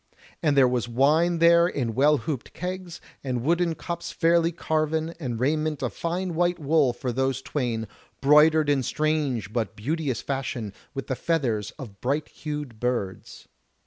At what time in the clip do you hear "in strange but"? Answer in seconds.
8.67-9.75